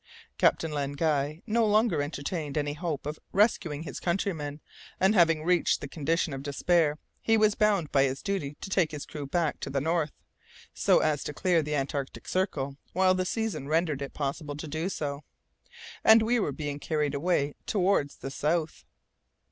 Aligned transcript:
Captain 0.39 0.71
Len 0.71 0.93
Guy 0.93 1.43
no 1.45 1.63
longer 1.63 2.01
entertained 2.01 2.57
any 2.57 2.73
hope 2.73 3.05
of 3.05 3.19
rescuing 3.31 3.83
his 3.83 3.99
countrymen, 3.99 4.59
and 4.99 5.13
having 5.13 5.43
reached 5.43 5.79
the 5.79 5.87
condition 5.87 6.33
of 6.33 6.41
despair, 6.41 6.97
he 7.21 7.37
was 7.37 7.53
bound 7.53 7.91
by 7.91 8.01
his 8.05 8.23
duty 8.23 8.57
to 8.61 8.71
take 8.71 8.89
his 8.89 9.05
crew 9.05 9.27
back 9.27 9.59
to 9.59 9.69
the 9.69 9.79
north, 9.79 10.13
so 10.73 11.01
as 11.01 11.23
to 11.23 11.35
clear 11.35 11.61
the 11.61 11.75
antarctic 11.75 12.27
circle 12.27 12.77
while 12.93 13.13
the 13.13 13.25
season 13.25 13.67
rendered 13.67 14.01
it 14.01 14.11
possible 14.15 14.55
to 14.57 14.67
do 14.67 14.89
so. 14.89 15.23
And 16.03 16.23
we 16.23 16.39
were 16.39 16.51
being 16.51 16.79
carried 16.79 17.13
away 17.13 17.53
towards 17.67 18.15
the 18.15 18.31
south! 18.31 18.85